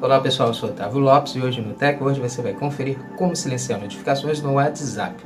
Olá 0.00 0.20
pessoal, 0.20 0.50
eu 0.50 0.54
sou 0.54 0.68
Otávio 0.68 1.00
Lopes 1.00 1.34
e 1.34 1.40
hoje 1.40 1.60
no 1.60 1.74
Tech 1.74 2.00
Word 2.00 2.20
você 2.20 2.40
vai 2.40 2.52
conferir 2.52 2.96
como 3.16 3.34
silenciar 3.34 3.80
notificações 3.80 4.40
no 4.40 4.52
WhatsApp. 4.52 5.16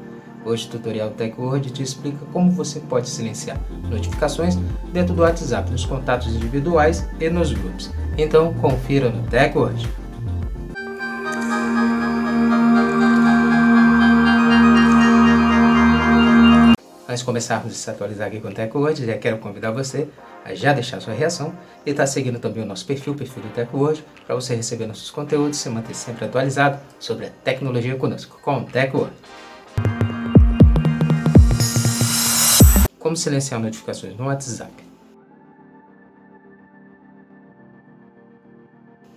Hoje 0.47 0.67
o 0.67 0.71
tutorial 0.71 1.11
Tech 1.11 1.39
Word 1.39 1.71
te 1.71 1.83
explica 1.83 2.25
como 2.33 2.51
você 2.51 2.81
pode 2.81 3.07
silenciar 3.07 3.61
notificações 3.91 4.57
dentro 4.91 5.15
do 5.15 5.21
WhatsApp, 5.21 5.71
nos 5.71 5.85
contatos 5.85 6.35
individuais 6.35 7.07
e 7.21 7.29
nos 7.29 7.53
grupos. 7.53 7.91
Então 8.17 8.55
confira 8.55 9.11
no 9.11 9.23
Tech 9.29 9.57
Word. 9.57 9.87
Antes 17.07 17.21
de 17.21 17.27
começarmos 17.27 17.73
a 17.73 17.77
se 17.77 17.91
atualizar 17.91 18.29
aqui 18.29 18.41
com 18.41 18.49
o 18.49 18.55
TechWord, 18.55 19.05
já 19.05 19.19
quero 19.19 19.37
convidar 19.37 19.71
você 19.71 20.09
a 20.45 20.55
já 20.55 20.73
deixar 20.73 21.01
sua 21.01 21.15
reação 21.15 21.55
e 21.87 21.91
estar 21.91 22.03
tá 22.03 22.07
seguindo 22.07 22.39
também 22.39 22.63
o 22.63 22.67
nosso 22.67 22.87
perfil, 22.87 23.15
perfil 23.15 23.43
do 23.43 23.49
TechWord, 23.51 24.05
para 24.27 24.35
você 24.35 24.55
receber 24.55 24.87
nossos 24.87 25.11
conteúdos 25.11 25.59
e 25.59 25.63
se 25.63 25.69
manter 25.69 25.95
sempre 25.95 26.25
atualizado 26.25 26.81
sobre 26.99 27.27
a 27.27 27.31
tecnologia 27.31 27.97
conosco, 27.97 28.41
com 28.43 28.59
o 28.59 28.65
TechWord. 28.65 29.13
Como 32.99 33.17
silenciar 33.17 33.61
notificações 33.61 34.17
no 34.17 34.27
WhatsApp? 34.27 34.73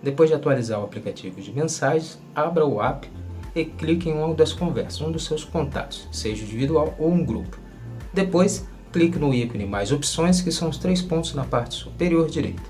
Depois 0.02 0.28
de 0.28 0.36
atualizar 0.36 0.80
o 0.80 0.84
aplicativo 0.84 1.40
de 1.40 1.52
mensagens, 1.52 2.18
abra 2.34 2.64
o 2.64 2.80
app 2.80 3.10
e 3.54 3.64
clique 3.64 4.08
em 4.08 4.12
uma 4.12 4.34
das 4.34 4.52
conversas, 4.52 5.00
um 5.00 5.10
dos 5.10 5.24
seus 5.24 5.44
contatos, 5.44 6.06
seja 6.12 6.44
individual 6.44 6.94
ou 6.98 7.10
um 7.10 7.24
grupo. 7.24 7.58
Depois, 8.12 8.68
clique 8.96 9.18
no 9.18 9.34
ícone 9.34 9.66
Mais 9.66 9.92
Opções, 9.92 10.40
que 10.40 10.50
são 10.50 10.70
os 10.70 10.78
três 10.78 11.02
pontos 11.02 11.34
na 11.34 11.44
parte 11.44 11.74
superior 11.74 12.30
direita. 12.30 12.62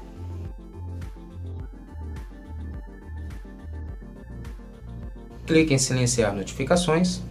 Clique 5.47 5.73
em 5.73 5.79
Silenciar 5.79 6.35
notificações. 6.35 7.23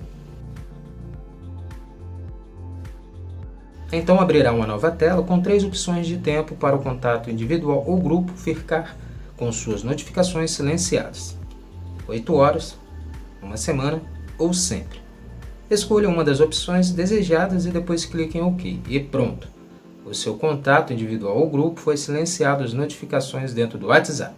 Então 3.92 4.22
abrirá 4.22 4.54
uma 4.54 4.66
nova 4.66 4.90
tela 4.90 5.22
com 5.24 5.42
três 5.42 5.66
opções 5.66 6.08
de 6.08 6.16
tempo 6.16 6.56
para 6.56 6.78
o 6.78 6.82
contato 6.82 7.30
individual 7.30 7.84
ou 7.86 8.00
grupo 8.00 8.32
ficar 8.32 8.96
com 9.36 9.52
suas 9.52 9.84
notificações 9.84 10.52
silenciadas. 10.52 11.38
8 12.08 12.34
horas, 12.34 12.78
uma 13.42 13.58
semana 13.58 14.02
ou 14.38 14.54
sempre. 14.54 15.05
Escolha 15.76 16.08
uma 16.08 16.24
das 16.24 16.40
opções 16.40 16.90
desejadas 16.92 17.66
e 17.66 17.70
depois 17.70 18.06
clique 18.06 18.38
em 18.38 18.42
OK. 18.42 18.80
E 18.88 18.98
pronto! 18.98 19.46
O 20.06 20.14
seu 20.14 20.36
contato 20.36 20.94
individual 20.94 21.38
ou 21.38 21.50
grupo 21.50 21.82
foi 21.82 21.98
silenciado 21.98 22.64
as 22.64 22.72
notificações 22.72 23.54
dentro 23.54 23.78
do 23.78 23.88
WhatsApp. 23.88 24.34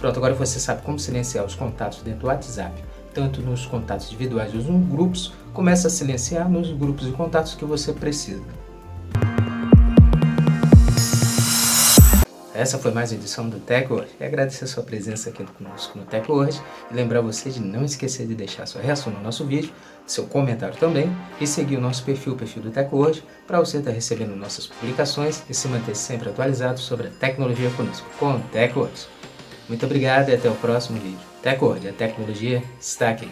Pronto, 0.00 0.16
agora 0.16 0.34
você 0.34 0.58
sabe 0.58 0.82
como 0.82 0.98
silenciar 0.98 1.44
os 1.44 1.54
contatos 1.54 2.02
dentro 2.02 2.22
do 2.22 2.26
WhatsApp, 2.26 2.74
tanto 3.14 3.40
nos 3.42 3.64
contatos 3.64 4.08
individuais 4.08 4.52
ou 4.52 4.60
nos 4.60 4.88
grupos, 4.88 5.32
começa 5.54 5.86
a 5.86 5.90
silenciar 5.90 6.50
nos 6.50 6.72
grupos 6.72 7.06
de 7.06 7.12
contatos 7.12 7.54
que 7.54 7.64
você 7.64 7.92
precisa. 7.92 8.65
Essa 12.56 12.78
foi 12.78 12.90
mais 12.90 13.12
uma 13.12 13.18
edição 13.18 13.50
do 13.50 13.60
TechWord 13.60 14.08
e 14.18 14.24
agradecer 14.24 14.64
a 14.64 14.66
sua 14.66 14.82
presença 14.82 15.28
aqui 15.28 15.44
conosco 15.44 15.98
no 15.98 16.06
TechWord 16.06 16.58
e 16.90 16.94
lembrar 16.94 17.20
você 17.20 17.50
de 17.50 17.60
não 17.60 17.84
esquecer 17.84 18.26
de 18.26 18.34
deixar 18.34 18.64
sua 18.64 18.80
reação 18.80 19.12
no 19.12 19.20
nosso 19.20 19.44
vídeo, 19.44 19.70
seu 20.06 20.24
comentário 20.24 20.74
também 20.76 21.14
e 21.38 21.46
seguir 21.46 21.76
o 21.76 21.82
nosso 21.82 22.02
perfil, 22.02 22.32
o 22.32 22.36
perfil 22.36 22.62
do 22.62 22.70
TechWord, 22.70 23.22
para 23.46 23.60
você 23.60 23.76
estar 23.76 23.90
recebendo 23.90 24.34
nossas 24.34 24.66
publicações 24.66 25.42
e 25.50 25.52
se 25.52 25.68
manter 25.68 25.94
sempre 25.94 26.30
atualizado 26.30 26.80
sobre 26.80 27.08
a 27.08 27.10
tecnologia 27.10 27.68
conosco, 27.72 28.08
com 28.18 28.36
o 28.36 28.40
TechWord. 28.40 29.06
Muito 29.68 29.84
obrigado 29.84 30.30
e 30.30 30.34
até 30.34 30.48
o 30.48 30.54
próximo 30.54 30.98
vídeo. 30.98 31.18
TechWord, 31.42 31.90
a 31.90 31.92
tecnologia 31.92 32.62
está 32.80 33.10
aqui. 33.10 33.28